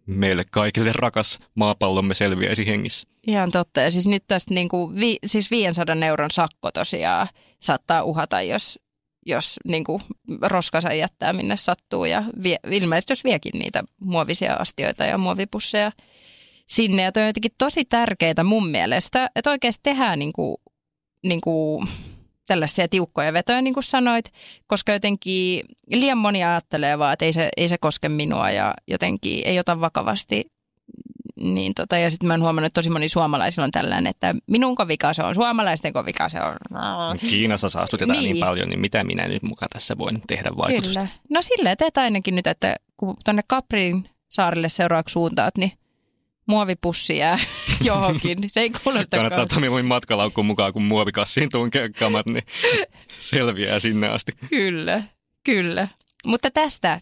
meille 0.05 0.45
kaikille 0.51 0.91
rakas 0.93 1.39
maapallomme 1.55 2.13
selviäisi 2.13 2.67
hengissä. 2.67 3.07
Ihan 3.27 3.51
totta. 3.51 3.81
Ja 3.81 3.91
siis 3.91 4.07
nyt 4.07 4.23
tästä 4.27 4.53
niin 4.53 4.69
kuin 4.69 4.95
vi, 4.95 5.17
siis 5.25 5.51
500 5.51 5.95
euron 6.05 6.31
sakko 6.31 6.71
tosiaan 6.71 7.27
saattaa 7.59 8.03
uhata, 8.03 8.41
jos, 8.41 8.79
jos 9.25 9.59
niin 9.67 9.83
kuin 9.83 9.99
roskasa 10.41 10.93
jättää 10.93 11.33
minne 11.33 11.57
sattuu. 11.57 12.05
Ja 12.05 12.23
vie, 12.43 12.57
ilmeisesti 12.71 13.11
jos 13.11 13.23
viekin 13.23 13.59
niitä 13.59 13.83
muovisia 13.99 14.53
astioita 14.53 15.03
ja 15.03 15.17
muovipusseja 15.17 15.91
sinne. 16.67 17.03
Ja 17.03 17.11
toi 17.11 17.23
on 17.23 17.27
jotenkin 17.27 17.55
tosi 17.57 17.85
tärkeää 17.85 18.43
mun 18.43 18.67
mielestä, 18.67 19.29
että 19.35 19.49
oikeasti 19.49 19.79
tehdään 19.83 20.19
niin 20.19 20.33
kuin, 20.33 20.57
niin 21.23 21.41
kuin 21.41 21.87
tällaisia 22.45 22.87
tiukkoja 22.87 23.33
vetoja, 23.33 23.61
niin 23.61 23.73
kuin 23.73 23.83
sanoit, 23.83 24.25
koska 24.67 24.91
jotenkin 24.91 25.65
liian 25.91 26.17
moni 26.17 26.43
ajattelee 26.43 26.99
vaan, 26.99 27.13
että 27.13 27.25
ei 27.25 27.33
se, 27.33 27.49
ei 27.57 27.69
se 27.69 27.77
koske 27.77 28.09
minua 28.09 28.51
ja 28.51 28.73
jotenkin 28.87 29.41
ei 29.45 29.59
ota 29.59 29.81
vakavasti. 29.81 30.45
Niin 31.35 31.73
tota, 31.73 31.97
ja 31.97 32.11
sitten 32.11 32.27
mä 32.27 32.33
oon 32.33 32.41
huomannut, 32.41 32.67
että 32.67 32.81
tosi 32.81 32.89
moni 32.89 33.09
suomalaisilla 33.09 33.65
on 33.65 33.71
tällainen, 33.71 34.07
että 34.07 34.35
minun 34.47 34.75
vika 34.87 35.13
se 35.13 35.23
on, 35.23 35.35
suomalaisten 35.35 35.93
vika 36.05 36.29
se 36.29 36.37
on. 36.41 37.17
Kiinassa 37.19 37.69
saastutetaan 37.69 38.19
niin. 38.19 38.33
niin 38.33 38.45
paljon, 38.45 38.69
niin 38.69 38.79
mitä 38.79 39.03
minä 39.03 39.27
nyt 39.27 39.43
mukaan 39.43 39.69
tässä 39.73 39.97
voin 39.97 40.21
tehdä 40.27 40.51
vaikutusta? 40.57 40.99
Kyllä. 40.99 41.11
No 41.29 41.41
silleen 41.41 41.77
teet 41.77 41.97
ainakin 41.97 42.35
nyt, 42.35 42.47
että 42.47 42.75
kun 42.97 43.15
tuonne 43.25 43.41
Kaprin 43.47 44.09
saarelle 44.29 44.69
seuraavaksi 44.69 45.13
suuntaat, 45.13 45.57
niin 45.57 45.71
muovipussi 46.45 47.17
jää 47.17 47.39
johonkin. 47.83 48.37
Se 48.47 48.61
ei 48.61 48.71
kuulosta 48.83 49.17
Kannattaa 49.17 49.45
Tomi 49.45 49.83
matkalaukkuun 49.83 50.47
mukaan, 50.47 50.73
kun 50.73 50.83
muovikassiin 50.83 51.49
tunkee 51.51 51.89
kamat, 51.89 52.25
niin 52.25 52.43
selviää 53.19 53.79
sinne 53.79 54.07
asti. 54.07 54.31
Kyllä, 54.49 55.03
kyllä. 55.43 55.87
Mutta 56.25 56.51
tästä 56.51 56.99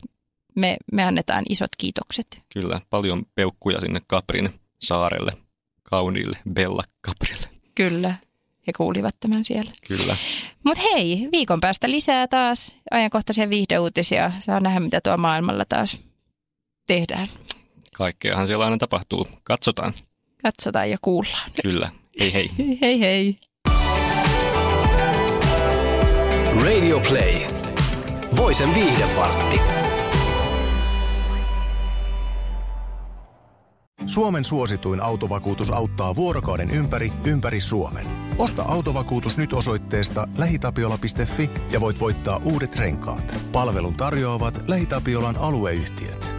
me, 0.55 0.77
me 0.91 1.03
annetaan 1.03 1.43
isot 1.49 1.71
kiitokset. 1.77 2.41
Kyllä, 2.53 2.81
paljon 2.89 3.25
peukkuja 3.35 3.81
sinne 3.81 4.01
Kaprin 4.07 4.49
saarelle, 4.79 5.33
kauniille 5.83 6.37
Bella 6.53 6.83
Kaprille. 7.01 7.47
Kyllä, 7.75 8.15
he 8.67 8.73
kuulivat 8.77 9.15
tämän 9.19 9.45
siellä. 9.45 9.71
Kyllä. 9.87 10.17
Mutta 10.63 10.83
hei, 10.93 11.29
viikon 11.31 11.61
päästä 11.61 11.91
lisää 11.91 12.27
taas 12.27 12.75
ajankohtaisia 12.91 13.49
viihdeuutisia. 13.49 14.31
Saa 14.39 14.59
nähdä, 14.59 14.79
mitä 14.79 15.01
tuo 15.01 15.17
maailmalla 15.17 15.65
taas 15.69 16.01
tehdään. 16.87 17.27
Kaikkeahan 17.99 18.47
siellä 18.47 18.65
aina 18.65 18.77
tapahtuu. 18.77 19.27
Katsotaan. 19.43 19.93
Katsotaan 20.41 20.89
ja 20.89 20.97
kuullaan. 21.01 21.51
Kyllä. 21.61 21.89
Hei 22.19 22.33
hei. 22.33 22.51
hei 22.81 22.99
hei. 22.99 23.39
Radio 26.63 26.99
Play. 27.09 27.33
Voisen 28.35 28.75
viihdepartti. 28.75 29.59
Suomen 34.05 34.43
suosituin 34.43 35.01
autovakuutus 35.01 35.71
auttaa 35.71 36.15
vuorokauden 36.15 36.71
ympäri, 36.71 37.11
ympäri 37.25 37.61
Suomen. 37.61 38.07
Osta 38.37 38.63
autovakuutus 38.63 39.37
nyt 39.37 39.53
osoitteesta 39.53 40.27
lähitapiola.fi 40.37 41.49
ja 41.71 41.79
voit 41.79 41.99
voittaa 41.99 42.39
uudet 42.43 42.75
renkaat. 42.75 43.37
Palvelun 43.51 43.95
tarjoavat 43.95 44.63
LähiTapiolan 44.67 45.37
alueyhtiöt. 45.37 46.38